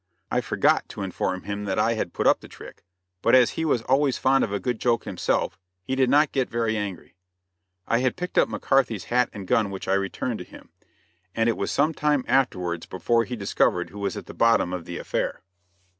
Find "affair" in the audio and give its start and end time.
14.97-15.43